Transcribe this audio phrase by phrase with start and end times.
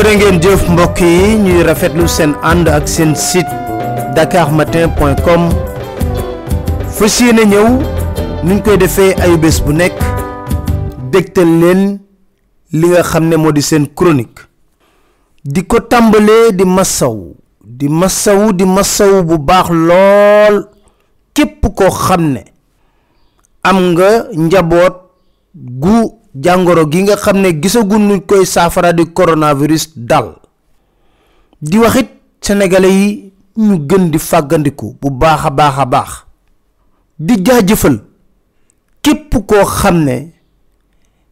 [0.00, 3.52] jërë ngeen jëf mbokk yi ñuy rafetlu seen ànd ak seen site
[4.16, 5.42] dakarmatin.com
[6.96, 7.66] fas yéene ñëw
[8.44, 9.92] nuñ koy defee ayu bés bu nekk
[11.12, 11.82] dégtal leen
[12.72, 14.40] li nga xam ne moo di seen chronique
[15.44, 17.18] di ko tàmbalee di massaw
[17.60, 20.62] di massaw di massaw bu baax lool
[21.34, 22.44] képp koo xam ne
[23.62, 24.94] am nga njaboot
[25.54, 30.28] gu jàngoro gi nga xam ne gisaguñ nu koy saafara di coronavirus dal
[31.60, 32.08] di waxit
[32.40, 36.10] sénégalais yi ñu gën di fàggandiku bu baax a baax a baax
[37.18, 37.96] di jaajëfal
[39.02, 40.32] képp koo xam ne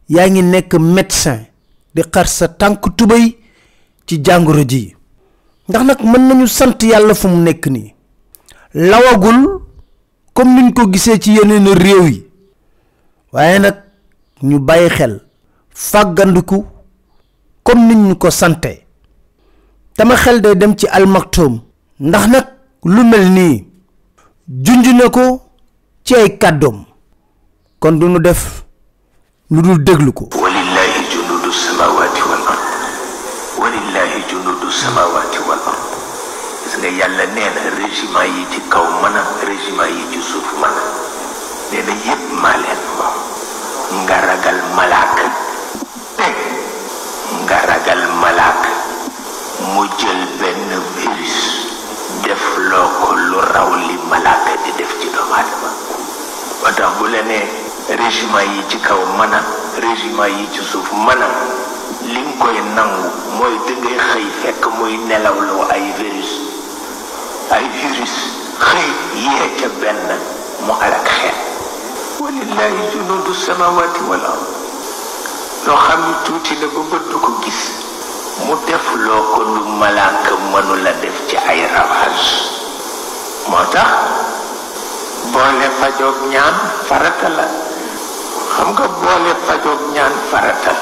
[0.09, 1.39] yaa ngi nekk médecin
[1.95, 3.37] di xar sa tànk tubéy
[4.05, 4.95] ci jàngoro ji
[5.69, 7.93] ndax nag mën nañu sant yàlla fu mu nekk nii
[8.73, 9.59] lawagul
[10.33, 12.25] comme niñ ko gisee ci yeneen réew yi
[13.31, 13.88] waaye nag
[14.41, 15.19] ñu bàyyi xel
[15.75, 16.63] fàggandiku
[17.63, 18.71] comme nit ñu ko sante
[19.97, 21.59] dama xel day dem ci almaktoom
[21.99, 22.45] ndax nag
[22.83, 23.63] lu mel nii
[24.65, 25.21] junj na ko
[26.05, 26.83] ci ay kàddoom
[27.79, 28.63] kon du ñu def
[29.49, 32.41] lu dul déglu ko walillahi junudu samawati wal
[35.49, 35.89] wal ard
[36.63, 39.15] gis nga yàlla nee régiment yi ci kaw mën
[39.47, 42.88] régiment yi ci suuf mën a yépp maa leen
[43.97, 45.25] nga ragal malaaka
[47.41, 48.69] nga ragal malaaka
[49.73, 51.37] mu jël benn virus
[52.21, 52.37] def
[52.69, 55.71] loo ko lu raw li malaaka di def ci doomu aadama
[56.61, 57.49] ba tax bu la nee
[57.97, 59.39] régiment yi ci kaw mën a
[59.81, 61.27] régiment yi ci suuf mën a
[62.13, 63.09] li nga koy nangu
[63.41, 66.31] mooy dangay xëy fekk muy nelawloo ay virus
[67.57, 68.13] ay virus
[68.69, 68.89] xëy
[69.25, 70.03] yee ca benn
[70.65, 71.57] mu alak xeet
[72.19, 74.47] walillahi junudu samawati wal ard
[75.67, 77.61] loo xam ni tuuti la ba bët ko gis
[78.43, 82.29] mu def loo ko lu malaaka mënu def ci ay ravage
[83.47, 83.91] moo tax
[85.31, 86.55] boole fajoog ñaan
[86.91, 87.47] farata
[88.51, 90.75] xam nga boole fajoog ñaan farata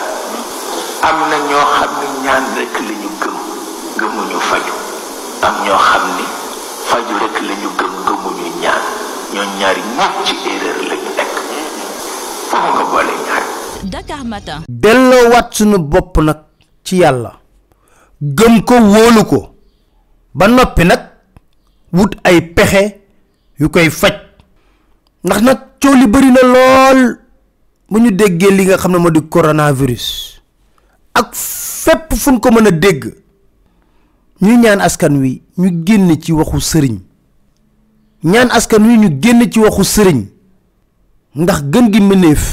[1.05, 3.37] am na ñoo xam ni ñaan rekk la gëm
[3.99, 4.73] gëmuñu faju
[5.45, 6.25] am ñoo xam ni
[6.89, 8.83] faju rekk la gëm gëmuñu ñaan
[9.37, 10.96] ñoo ñaari ñëpp ci erreur la
[12.49, 13.43] faaw nga boole ñaar
[13.93, 16.39] Dakar matin delloo wat sunu bopp nag
[16.83, 17.31] ci yàlla
[18.21, 19.23] gëm ko wóolu
[20.33, 20.47] ba
[21.95, 22.81] wut ay pexe
[23.59, 24.15] yu koy faj
[25.23, 27.01] ndax nag coow li bari na lool
[27.89, 30.37] bu ñu déggee li nga xam ne moo di coronavirus
[31.15, 33.07] ak fépp fuñ ko mën dégg
[34.43, 36.97] ñu ñaan askan wi ñu génn ci waxu sëriñ
[38.27, 40.36] ñaan askan wi ñu génn ci waxu sëriñ
[41.37, 42.45] ndax gën gi mëneef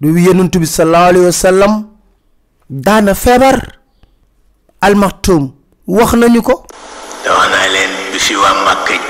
[0.00, 1.88] du yenentu bi sallallahu alayhi wasallam
[2.70, 3.12] daana
[4.80, 5.42] al maktum
[5.86, 6.64] wax nañu ko
[7.34, 9.04] wax naa leen bi fi wa makka màkk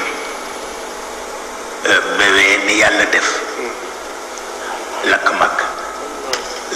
[2.18, 3.28] bébé ni yàlla def
[5.10, 5.56] lak mak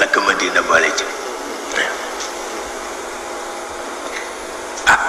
[0.01, 1.05] lak madina balé ci
[4.95, 5.01] ah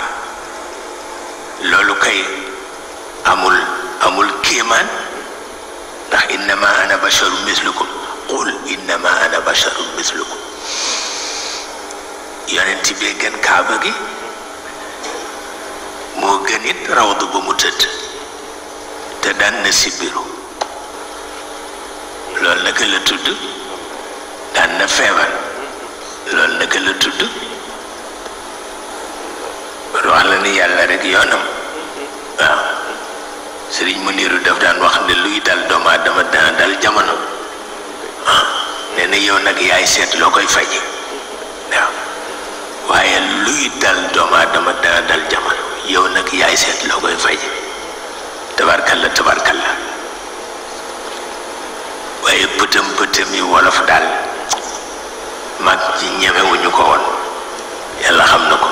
[2.01, 2.19] kay
[3.31, 3.57] amul
[4.07, 4.87] amul kiman
[6.21, 7.87] ndax innama ana basharun mislukum
[8.27, 10.37] qul innama ana basharun mislukum
[12.55, 13.93] yonent bee gën kaaba gi
[16.19, 17.81] moo gën it rawdu ba mu tëdd
[19.21, 20.23] te daan na sibbiru
[22.41, 23.25] loolu naka la tudd
[24.55, 25.29] daan na feebar
[26.35, 27.19] loolu naka la tudd
[30.09, 31.43] wax la ni yàlla rekk yoonam
[33.71, 37.15] sëriñ Muniru daf daan wax ne luy dal doomu aadama dana dal jamono
[38.25, 38.43] ah
[39.25, 40.79] yow nag yaay seet loo koy faje
[41.73, 41.91] waaw
[42.89, 45.63] waaye luy dal doomu aadama dana dal jamono
[45.93, 47.49] yow nag yaay seet loo koy faje
[48.57, 49.71] tabarkalla tabarkalla
[52.25, 54.07] waaye pëtëm pëtëm yi wolof daal
[55.65, 57.03] mag ci ñemewuñu ko woon
[58.03, 58.69] yàlla xam na ko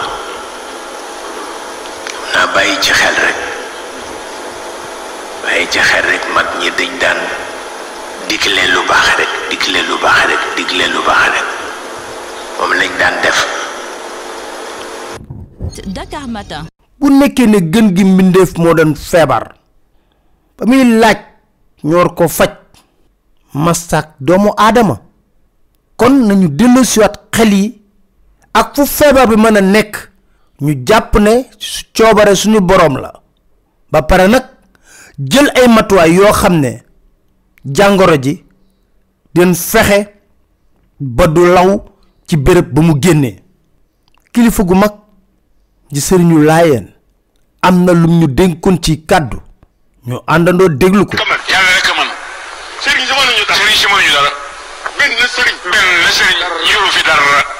[2.33, 3.46] naa bàyyi ci xel rek
[5.47, 7.19] waaye ca xel rek mag ñi dañ daan
[8.29, 9.85] dig leen lu baax rek dig leen
[10.93, 11.47] lu baax rek
[12.57, 13.39] moom lañ daan def.
[16.99, 19.43] bu nekkee ne gën gi mbindeef moo doon feebar
[20.57, 21.17] ba muy laaj
[21.89, 22.51] ñor ko faj
[23.63, 24.95] masak doomu aadama
[25.99, 27.65] kon nañu delloosiwaat xel yi
[28.59, 29.93] ak fu feebar bi mën a nekk
[30.63, 31.33] ñu jàpp ne
[31.95, 33.11] coobare suñu boroom la
[33.91, 34.45] ba pare nag
[35.19, 36.83] jël ay matuwaay yoo xam ne
[37.65, 38.43] jàngoro ji
[39.33, 40.09] den fexe
[40.99, 41.81] ba du law
[42.27, 43.39] ci béréb ba mu génnee
[44.31, 44.91] kilifa gu mag
[45.91, 46.87] ji sëriñu laayeen
[47.61, 49.37] am na lum ñu dénkoon ci kàddu
[50.07, 52.07] ñu àndandoo déglu ko yàlla rek man
[52.81, 54.31] sëriñ si mënuñu dara sëriñ si mënuñu dara
[54.97, 56.37] benn sëriñ benn sëriñ
[56.71, 57.56] yoru fi dara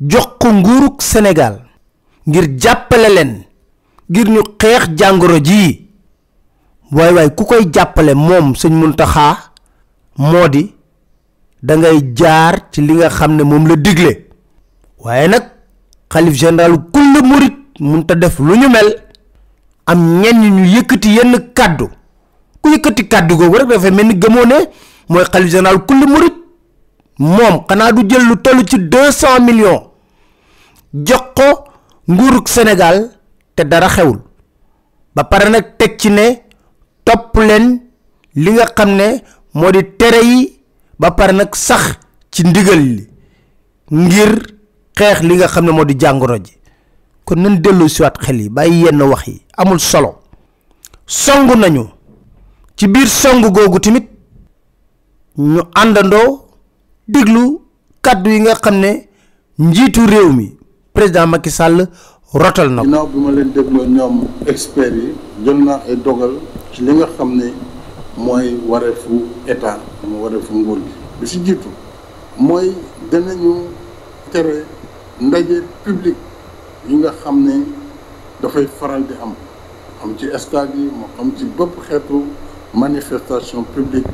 [0.00, 1.54] jox ko nguurug Sénégal
[2.26, 3.32] ngir jàppale leen
[4.10, 5.88] ngir ñu xeex jàngoro ji
[6.92, 9.36] waay waay ku koy jàppale moom sëñ Muntaxa
[10.18, 10.70] moo di
[11.62, 14.12] dangay jaar ci li nga xam ne moom la digle
[14.98, 15.44] waaye nag
[16.12, 19.02] xalif général kull murit munta def lu ñu mel
[19.86, 21.88] am ñenn ñu yëkkati yenn kàddu
[22.60, 24.56] ku yëkkati kàddu googu rek dafay mel ni gëmoo ne
[25.08, 26.34] mooy xalif général kull murit
[27.18, 29.38] moom xanaa du jël lu toll ci deux cent
[31.04, 31.64] jox ko
[32.08, 33.10] nguurug Sénégal
[33.54, 34.20] te dara xewul
[35.14, 36.26] ba pare nag teg ci ne
[37.04, 37.66] topp leen
[38.34, 39.22] li nga xam ne
[39.54, 40.58] moo di tere yi
[40.98, 41.98] ba pare nag sax
[42.30, 43.08] ci ndigal li
[43.92, 44.32] ngir
[44.96, 46.56] xeex li nga xam ne moo di jàngoro ji
[47.24, 50.10] kon nañ dellu siwaat xel yi bàyyi yenn wax yi amul solo
[51.06, 51.84] song nañu
[52.76, 54.06] ci biir song googu tamit
[55.38, 56.44] ñu àndandoo
[57.08, 57.60] déglu
[58.00, 59.08] kàddu yi nga xam ne
[59.58, 60.55] njiitu réew mi
[60.96, 61.90] président Macky Sall
[62.32, 63.52] rotal na leen
[64.46, 65.12] expert yi
[65.44, 66.32] jël ay dogal
[66.72, 67.36] ci li nga xam
[69.46, 69.78] état
[75.84, 76.14] public
[76.88, 77.54] yi nga xam ne
[78.40, 80.32] dafay faral di am ci yi
[81.36, 82.24] ci
[82.72, 84.06] manifestation publique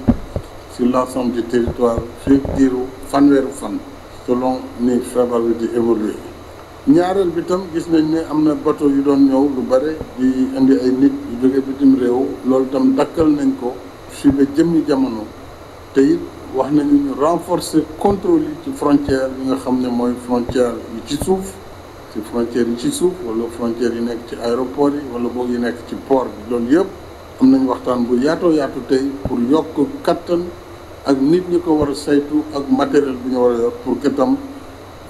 [0.75, 3.79] sur l'ensemble du territoire fii diiru fanweeru fan
[4.27, 6.13] selon ni feebar bi
[6.87, 10.49] ñaareel bi tam gis nañ ne am na bateau yu doon ñëw lu bare di
[10.59, 13.73] indi ay nit yu jóge bitim réew loolu tam dakkal nañ ko
[14.09, 15.23] fi ba jëmmi jamono
[15.95, 16.19] te
[16.55, 21.01] wax nañu ñu renforcer contrôle yi ci frontière yi nga xam ne mooy frontière yi
[21.07, 21.55] ci suuf
[22.13, 25.59] ci frontière yi ci suuf wala frontière yi nekk ci aéroport yi wala boog yi
[25.59, 26.89] nekk ci port bi doon yëpp
[27.41, 30.43] am nañ waxtaan bu yaatoo yaatu tey pour yokk kattan
[31.05, 34.01] ak nit ñi ko war a saytu ak matériel bu ñu war a yor pour
[34.01, 34.09] que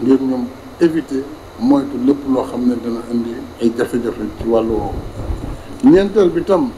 [0.00, 0.44] ngir ñoom
[0.80, 1.22] éviter
[1.60, 3.30] moytu lépp loo xam ne dana indi
[3.62, 4.92] ay jafe-jafe ci wàllu woowu
[5.84, 6.68] ñeenteel bi tam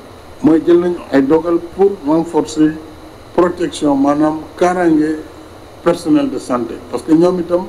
[0.42, 2.74] mooy jël nañ ay dogal pour renforcer
[3.34, 5.16] protection maanaam kaaraange
[5.84, 7.62] personnel de santé parce que ñoom itam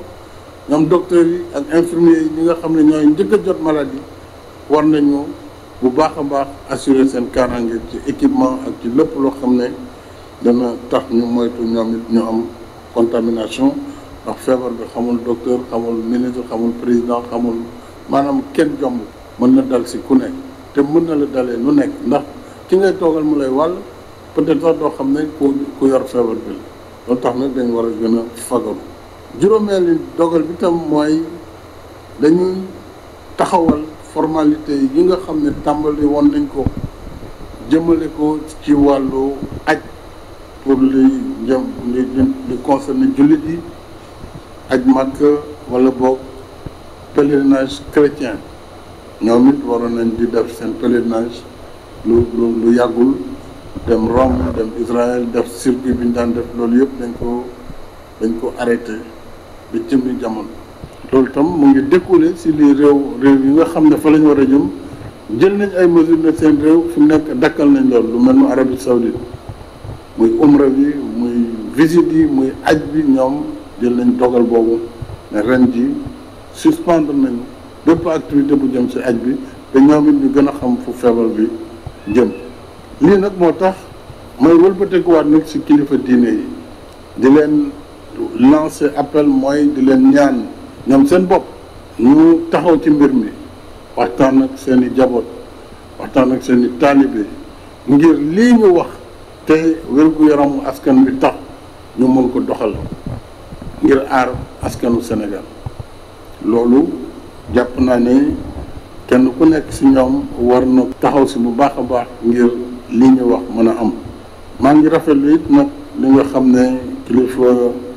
[0.68, 4.00] ñoom docteurs yi ak infirmiers yi ñi nga xam ne ñooy njëkk a jot maladie
[4.68, 5.24] war nañu
[5.82, 9.66] bu baax a baax assurer seen kaaraange ci équipement ak ci lépp loo xam ne
[10.42, 12.44] dana tax ñu moytu ñoom it ñu am
[12.94, 13.72] contamination
[14.26, 17.58] ndax feebar bi xamul docteur xamul ministre xamul président xamul
[18.10, 18.98] maanaam kenn jomb
[19.38, 20.32] mën na dal si ku nekk
[20.74, 22.22] te mën na la dalee lu nekk ndax
[22.68, 23.74] ki ngay toogal mu lay wàll
[24.34, 25.46] peut-être sax doo xam ne ku
[25.78, 26.60] ku yor feebar bi la
[27.08, 28.80] loolu tax nag dañ war a gën a fagaru
[29.40, 31.22] juróomeelu dogal bi tam mooy
[32.20, 32.54] dañuy
[33.36, 36.64] taxawal formalité yi nga xam ne tàmbali woon nañ ko
[37.70, 39.32] jëmale ko ci wàllu
[39.66, 39.78] aj
[40.62, 41.04] pour li
[41.46, 41.62] jëm
[41.94, 42.00] li
[42.48, 43.58] li concerné jullit yi
[44.70, 45.18] aj màkk
[45.68, 46.18] wala boog
[47.14, 48.38] pèlerinage chrétien
[49.20, 51.42] ñoom it waroon nañ di def seen pèlerinage
[52.06, 53.18] lu lu lu yàggul
[53.88, 57.44] dem Rome dem Israël def circuit bi ñu daan def loolu yëpp dañ ko
[58.22, 58.96] dañ ko arrêté
[59.72, 60.48] ba jëmmi jamono.
[61.12, 64.18] loolu tam mu ngi découlé si lii réew réew yi nga xam ne fa la
[64.18, 64.70] war a jëm
[65.40, 68.36] jël nañ ay mesures ne seen réew fi mu nekk dakkal nañ loolu lu mel
[68.36, 69.18] ni Arabie Saoudite
[70.16, 73.58] muy umra bi muy visite yi muy aj bi ñoom.
[73.80, 74.80] jël nañ dogal boobu
[75.32, 75.86] ne ren ji
[76.52, 77.40] suspendre nañu
[77.86, 79.36] bépp activité bu jëm ci aj bi
[79.72, 81.48] te ñoom ñu gën a xam fu feebar bi
[82.14, 82.30] jëm
[83.00, 83.76] lii nag moo tax
[84.40, 86.46] may wëlbatikuwaat nag ci kilifa diine yi
[87.16, 87.70] di leen
[88.38, 90.44] lancer appel mooy di leen ñaan
[90.86, 91.44] ñoom seen bopp
[91.98, 93.28] ñu taxaw ci mbir mi
[93.96, 95.24] waxtaan ak seen jaboot
[95.98, 97.26] waxtaan ak seeni i taalibe
[97.88, 98.88] ngir lii ñu wax
[99.46, 101.34] te wér-gu-yaramu askan wi tax
[101.98, 102.74] ñu mën ko doxal
[103.82, 105.44] ngir aar askanu Sénégal
[106.44, 106.86] loolu
[107.56, 108.16] jàpp naa ne
[109.08, 110.62] kenn ku nekk ci ñoom war
[111.00, 111.74] taxaw ci baax
[112.24, 112.50] ngir
[112.90, 113.42] li wax
[113.80, 113.92] am
[114.60, 115.68] maa ngi rafetlu it nag
[116.00, 116.64] li nga xam ne
[117.06, 117.48] kilifa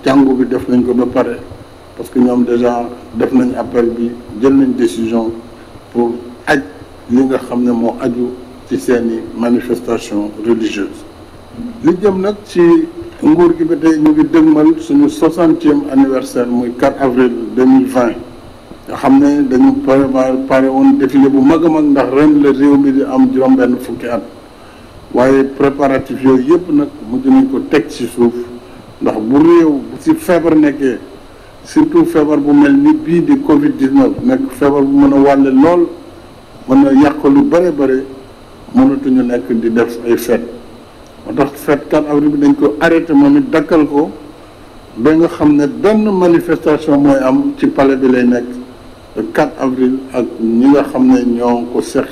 [0.06, 3.54] jàngu bi def nañ ko ba parce que ñoom déjà def nañ
[4.78, 5.32] décision
[5.92, 6.14] pour
[6.48, 6.62] aj
[7.10, 7.40] li nga
[9.38, 10.32] manifestation
[11.84, 12.62] li jëm nag ci
[13.22, 18.16] nguur gi ba tey ñu ngi dëgmal suñu soixantième anniversaire muy 4 avril 2020
[18.90, 22.52] nga xam ne dañu prévoir pare woon défilé bu mag a mag ndax ren la
[22.52, 24.24] réew mi di am juróom-benn fukki at
[25.14, 28.34] waaye préparatif yooyu yëpp nag mu jëm ko teg ci suuf
[29.02, 30.98] ndax bu réew bu ci feebar nekkee
[31.66, 35.52] surtout feebar bu mel ni bii di Covid 19 nekk feebar bu mën a wàlle
[35.52, 35.88] lool
[36.68, 38.04] mën a yàq lu bare bare
[38.76, 40.53] mënatuñu nekk di def ay fête
[41.64, 44.12] fête 4 avril bi dañ ko arrêté moom dakkal ko
[45.00, 48.48] ba nga xam ne benn manifestation mooy am ci palais bi lay nekk
[49.16, 52.08] le 4 avril ak ñi nga xam ne ñoo ko seq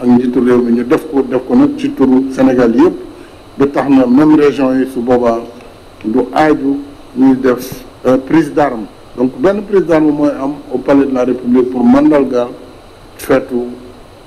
[0.00, 2.94] ak njiitu réew mi ñu def ko def ko nag ci turu Sénégal yëpp
[3.58, 5.42] ba tax na même région yi su boobaa
[6.04, 6.78] du aaju
[7.18, 7.68] ñuy def
[8.06, 11.82] euh, prise d'arme donc benn prise d'arme mooy am au palais de la République pour
[11.82, 12.48] mandalgaal
[13.18, 13.66] feetu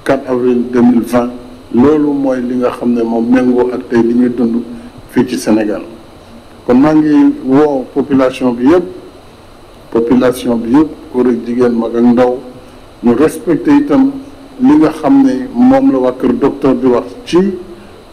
[0.03, 4.29] 4 avril 2020 loolu mooy li nga xam ne moom méngoo ak tey li ñuy
[4.29, 4.61] dund
[5.11, 5.81] fii ci Sénégal
[6.65, 8.85] kon maa ngi woo population bi yëpp
[9.91, 12.37] population bi yëpp góor ak jigéen mag ak ndaw
[13.03, 14.11] ñu respecté itam
[14.59, 17.37] li nga xam ne moom la waa kër docteur bi wax ci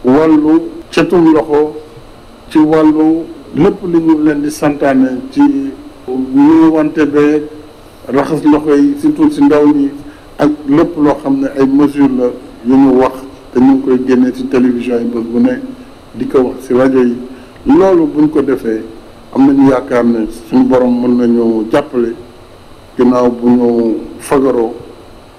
[0.04, 0.60] wàllu
[0.90, 1.74] cetum loxo
[2.50, 5.40] ci wàllu lépp li ñu leen di santaane ci
[6.12, 7.40] ñu wante bee
[8.12, 9.88] raxas loxo yi surtout si ndaw ñi
[10.38, 12.26] ak lépp loo xam ne ay mesures la
[12.66, 12.90] yu ñu
[13.56, 15.58] te ñu ngi koy génne ci télévision yi bés bu ne
[16.14, 17.16] di ko wax ci rajo yi
[17.64, 18.82] loolu buñ ko defee
[19.34, 22.14] am nañu yaakaar ne suñu borom mën nañu jàppale
[22.98, 24.74] ginnaaw bu ñu fagaroo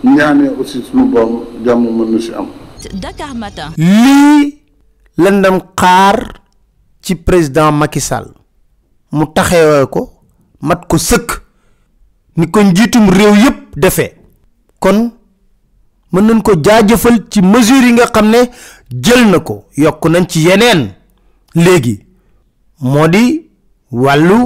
[0.03, 2.47] ñaanee aussi suñu borom jàmm mën na ci am.
[2.95, 3.71] Dakar Matin.
[3.77, 4.57] lii
[5.17, 6.41] lan xaar
[7.01, 8.33] ci président Macky Sall
[9.11, 10.09] mu taxawee ko
[10.61, 11.43] mat ko sëkk
[12.37, 14.13] ni ko njiitum réew yépp defee
[14.79, 15.11] kon.
[16.21, 18.37] mën nañ ko jaajëfal ci mesure yi nga xam ne
[19.03, 20.89] jël na ko yokk nañ ci yeneen
[21.55, 22.05] léegi
[22.81, 23.49] moo di
[23.91, 24.39] wàllu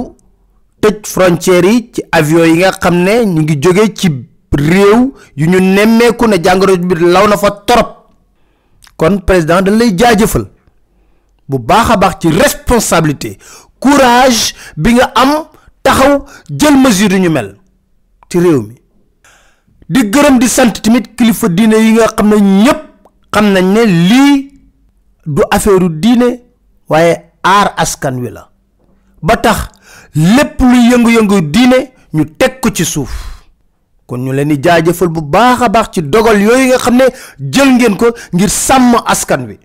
[0.80, 4.08] tëj frontière yi ci avion yi nga xam ne ñu ngi jóge ci
[4.52, 7.90] réew yu ñu nemmeeku ne jàngoro bi law na fa torop
[8.98, 10.44] kon président dañ lay jaajëfal
[11.48, 13.38] bu baax a baax ci responsabilité
[13.80, 15.32] courage bi nga am
[15.82, 16.24] taxaw
[16.58, 17.56] jël mesure yu ñu mel
[18.28, 18.81] ci réew mi
[19.92, 22.80] di gërëm di sant timit kilifa diine yi nga xam ne ñëpp
[23.34, 24.34] xam nañ ne lii
[25.26, 26.28] du affaire diine
[26.88, 28.46] waaye aar askan wi la
[29.22, 29.60] ba tax
[30.14, 31.78] lépp lu yëngu-yëngu diine
[32.14, 33.12] ñu teg ko ci suuf
[34.06, 37.04] kon ñu leen di jaajëfal bu baax a baax ci dogal yooyu nga xam ne
[37.52, 39.58] jël ngeen ko ngir sàmm askan wi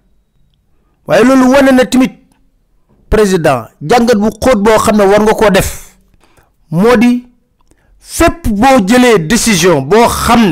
[1.07, 2.13] waaye loolu wane na timit
[3.09, 5.73] président jàngat bu xóot boo xam ne war nga koo def
[6.71, 6.97] moo
[8.09, 10.45] fépp bo jëlee décision bo xam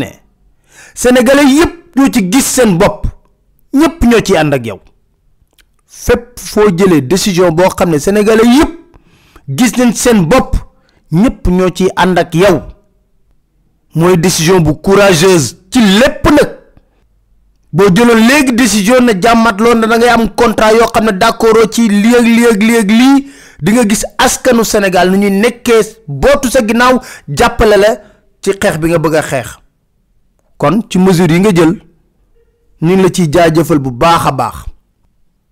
[0.94, 3.08] sénégalais yépp ñoo ci gis seen bopp
[3.74, 4.80] ñépp ñoo ci ànd ak yow
[5.88, 8.72] fépp fo jëlee décision bo xam sénégalais yépp
[9.48, 10.58] gis nañ seen bopp
[11.14, 12.60] ñépp ñoo ci ànd ak yow
[13.96, 16.55] mooy décision bu courageuse ci lépp nag
[17.76, 21.90] bo jëlon légui décision na jamat lon da ngay am contrat yo xamne d'accordo ci
[21.92, 23.10] li ak li ak li ak li
[23.62, 25.74] di nga gis askanu sénégal nu nekké
[26.08, 27.90] botu sa ginaaw jappalé la
[28.42, 29.48] ci xex bi nga bëgg xex
[30.58, 31.74] kon ci mesure yi nga jël
[32.82, 34.56] ñu la ci jaajeufal bu baaxa baax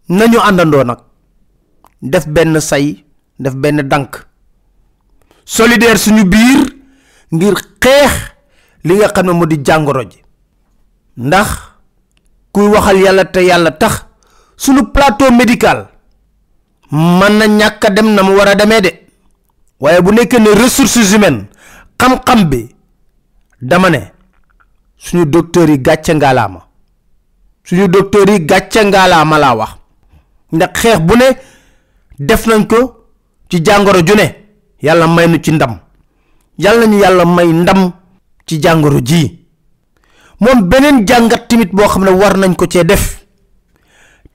[0.08, 1.00] nañu andando nak
[2.02, 3.04] def ben say
[3.38, 4.16] def ben dank
[5.44, 6.62] solidaire suñu biir
[7.34, 8.14] ngir xex
[8.86, 10.20] li nga xam mo di jangoro ji
[11.18, 11.73] ndax
[12.54, 13.94] kuy waxal yàlla te yàlla tax
[14.58, 15.80] suñu plateau médical
[16.92, 18.92] mën na ñàkk dem na mu war a demee de
[19.80, 21.46] waaye bu nekkee ne ressources humaines
[22.00, 22.76] xam-xam bi
[23.62, 24.00] dama ne
[24.98, 26.60] suñu docteurs yi gàcce ngaalaama
[27.64, 29.72] suñu docteurs yi gàcce ngaalaama laa wax
[30.52, 31.28] ndax xeex bu ne
[32.20, 32.78] def nañ ko
[33.50, 34.28] ci jàngoro ju ne
[34.84, 35.80] yàlla may nu ci ndam
[36.60, 37.92] yàlla ñu yàlla may ndam
[38.46, 39.43] ci jàngoro ji
[40.44, 43.04] mom benen jangat timit bo xamne war nañ ko ci def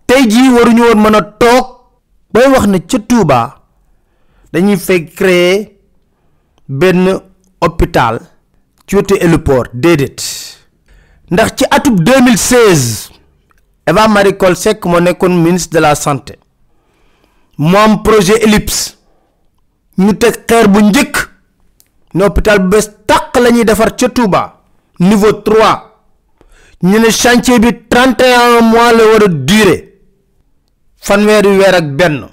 [0.06, 0.40] tay ji
[0.74, 1.66] ñu won mëna tok
[2.32, 3.38] bay wax ne ci touba
[4.52, 5.58] dañuy fay créer
[6.68, 7.20] ben
[7.60, 8.14] hôpital
[8.86, 10.20] ci wote héliport dedet
[11.30, 13.10] ndax ci atup 2016
[13.88, 16.38] Eva Marie Coll mo nekkon ministre de la santé
[17.58, 18.94] mom projet ellipse
[19.98, 21.12] ñu tek xeer bu ñëk
[22.20, 24.40] hôpital bu bes tak lañuy défar ci Touba
[25.00, 25.87] niveau 3
[26.82, 29.76] ñu ne chantier bi 31 mois la war a duré
[31.00, 32.24] fanweeri weer ak benn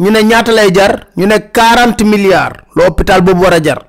[0.00, 3.80] ñu ne ñaata lay jar ñu ne 40 milliards la hôpital boobu war a jar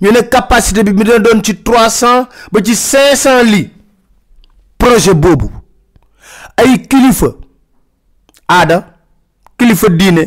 [0.00, 3.70] ñu ne capacité bi mi dina doon ci 300 ba ci 500 lits
[4.78, 5.50] projet boobu
[6.56, 7.26] ay kilifa
[8.48, 8.94] aada
[9.58, 10.24] kilifa diine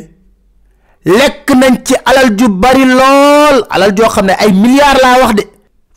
[1.06, 5.44] lek nañ ci alal ju bari lol alal jo xamne ay milliards la wax de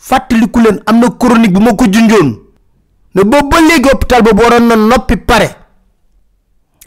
[0.09, 2.46] fatali ku len amna chronique bu mako junjon
[3.17, 5.49] ne bo ba léegi hôpital boobu waroon na noppi pare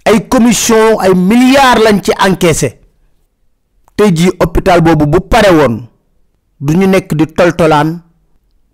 [0.06, 2.80] ay commission ay milliards lañ ci encaissé
[3.96, 5.90] tey jii hôpital boobu bu pare won.
[6.62, 7.90] duñu nek nekk di toltolaan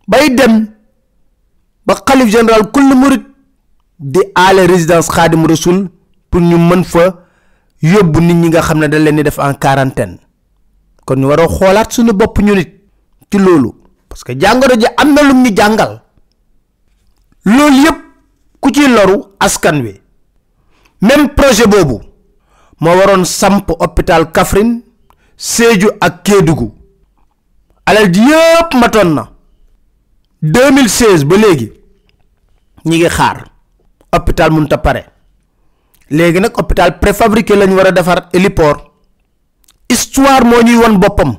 [0.08, 0.68] bay dem
[1.86, 3.24] ba xalif général kul murit
[4.00, 5.88] di aale résidence xaadim rasul
[6.30, 7.20] pour ñu mën fa
[7.82, 10.18] yóbbu nit ñi nga xam ne dañ leen di def en quarantaine
[11.06, 12.70] kon ñu war a xoolaat suñu bopp ñu nit
[13.32, 13.70] ci loolu
[14.10, 16.05] parce que jàngoro ji am na ñu jàngal
[17.46, 17.98] loolu yépp
[18.60, 20.02] ku ci loru askan wi
[21.02, 22.02] même projet boobu
[22.82, 24.82] moo waroon samp hôpital kafrine
[25.36, 26.28] seeju ak
[27.86, 29.24] alal ji yépp matoon na
[30.42, 31.72] 2016 ba léegi
[32.86, 33.38] ñi ngi xaar
[34.12, 35.04] hôpital munta pare
[36.10, 38.80] léegi nag hôpital préfabriqué lañ war a defar héliport
[39.92, 41.32] histoire moo ñuy won boppam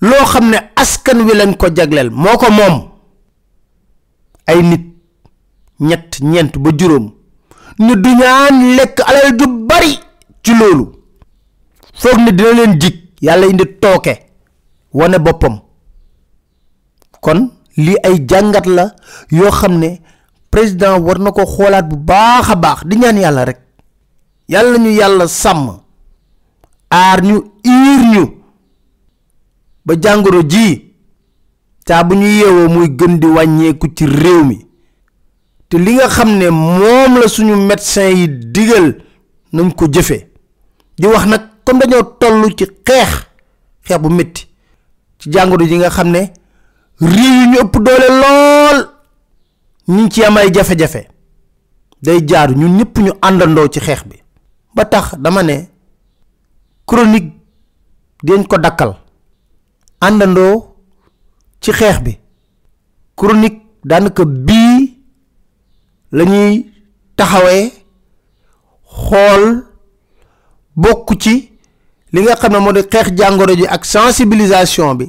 [0.00, 2.76] loo xam ne askan wi lañ ko jagleel moo ko moom
[4.46, 4.89] ay nit
[5.80, 7.06] ñett ñent ba juróom
[7.84, 9.98] ñu duñaan lekk alal ju bari
[10.44, 10.84] ci loolu
[12.00, 14.12] foog ne dina leen jig yàlla indi tooke
[14.92, 15.56] wane boppam
[17.24, 17.40] kon
[17.76, 18.84] li ay jangat la
[19.30, 20.00] yoo xam ne
[20.50, 21.42] président war na ko
[21.88, 23.60] bu baax a baax di ñaan yàlla rek
[24.48, 25.66] yàlla ñu yàlla sàmm
[26.90, 28.24] aar ñu iir ñu
[29.84, 30.92] ba jàngoro ji
[31.88, 34.69] caa bu ñu yeewoo muy gën di wàññeeku ci réew mi
[35.70, 38.88] te li nga xamne ne la suñu médecin yi digal
[39.52, 40.16] nañ ko jëfé
[40.98, 43.28] di wax nak kon dañu tollu ci xex
[43.86, 44.48] xex bu metti
[45.18, 46.32] ci jàngoro ji nga xamne ne
[47.10, 48.78] réew ñu upp doole lool
[49.88, 51.06] ñi ci am ay jafé jafe
[52.02, 54.16] day jaar ñun ñepp ñu andando ci xex bi
[54.74, 55.68] ba tax dama ne
[56.84, 57.30] chronique
[58.24, 58.94] dañ ko dakkal
[60.00, 60.74] andando
[61.60, 62.18] ci xex bi
[63.14, 64.89] chronique danaka bii
[66.12, 66.66] lañuy
[67.16, 67.72] taxawé
[68.84, 69.64] xol
[70.76, 71.50] bokku ci
[72.12, 75.04] li nga xamne modi xex jangoro ji ak sensibilisation bi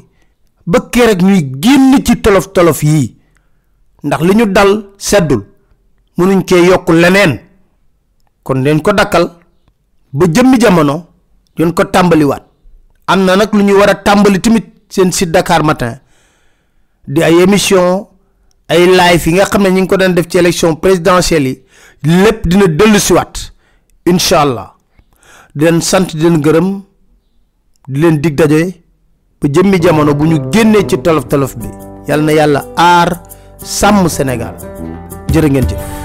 [0.68, 3.16] bëkké rek ñuy génn ci tolof tolof yi
[4.04, 5.42] ndax liñu dal seddul
[6.18, 7.40] mënuñ ke yok leneen
[8.44, 9.26] kon leen ko dakal
[10.14, 11.08] ba jëmmi jamono
[11.58, 12.44] yon ko tambali wat
[13.08, 16.00] amna nak luñu wara tambali timit seen site dakar matin
[17.08, 18.08] di ay émission
[18.72, 21.48] ay live yi nga xam ne ñu ngi ko doon def ci élection présidentielle
[22.04, 23.36] yi lépp dina dellu siwaat
[24.06, 24.68] incha allah
[25.56, 26.70] di leen sant di leen gërëm
[27.92, 28.62] di leen dig daje
[29.40, 31.68] ba jëmmi jamono bu ñu génnee ci tolof tolof bi
[32.08, 33.10] yàlla na yàlla aar
[33.78, 34.56] sàmm Sénégal
[35.34, 36.01] jërë ngeen jëf